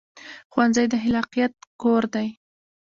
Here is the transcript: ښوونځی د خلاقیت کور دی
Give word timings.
ښوونځی 0.51 0.85
د 0.89 0.93
خلاقیت 1.03 1.53
کور 1.81 2.03
دی 2.13 2.27